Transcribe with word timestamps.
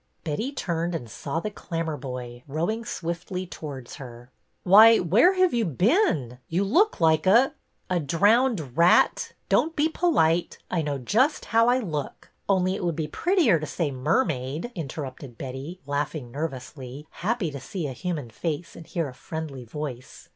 Betty 0.23 0.51
turned 0.51 0.95
and 0.95 1.07
saw 1.07 1.39
the 1.39 1.51
Clammerboy 1.51 2.41
rowing 2.47 2.83
swiftly 2.85 3.45
towards 3.45 3.97
her. 3.97 4.31
''Why, 4.65 4.97
where 4.99 5.33
have 5.35 5.53
you 5.53 5.63
been? 5.63 6.39
You 6.49 6.63
look 6.63 6.99
like 6.99 7.27
a 7.27 7.53
—"A 7.91 7.99
drowned 7.99 8.75
rat. 8.75 9.33
Don't 9.47 9.75
be 9.75 9.87
polite. 9.89 10.57
I 10.71 10.81
know 10.81 10.97
just 10.97 11.45
how 11.45 11.67
I 11.67 11.77
look. 11.77 12.31
Only 12.49 12.73
it 12.73 12.83
would 12.83 12.95
be 12.95 13.07
prettier 13.09 13.59
to 13.59 13.67
say 13.67 13.91
mermaid," 13.91 14.71
interrupted 14.73 15.37
Betty, 15.37 15.81
laughing 15.85 16.31
nervously, 16.31 17.05
happy 17.21 17.51
to 17.51 17.59
see 17.59 17.85
a 17.85 17.93
human 17.93 18.31
face 18.31 18.75
and 18.75 18.87
hear 18.87 19.07
a 19.07 19.13
friendly 19.13 19.65
voice. 19.65 20.29